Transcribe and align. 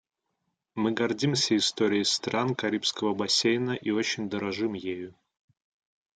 Мы 0.73 0.93
гордимся 0.93 1.55
историей 1.55 2.05
стран 2.05 2.55
Карибского 2.55 3.13
бассейна 3.13 3.73
и 3.73 3.91
очень 3.91 4.31
дорожим 4.31 4.73
ею. 4.73 5.13